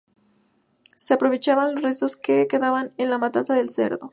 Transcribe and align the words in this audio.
Se 0.95 1.13
aprovechaban 1.13 1.75
los 1.75 1.83
restos 1.83 2.15
que 2.17 2.47
quedaban 2.47 2.91
de 2.97 3.05
la 3.05 3.19
matanza 3.19 3.53
del 3.53 3.69
cerdo. 3.69 4.09